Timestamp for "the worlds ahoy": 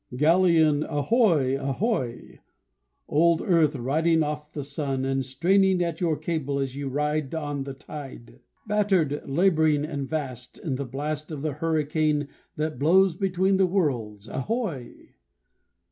13.57-15.09